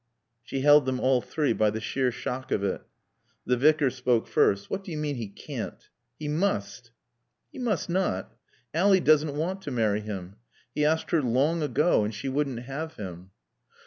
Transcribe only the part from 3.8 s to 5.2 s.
spoke first. "What do you mean,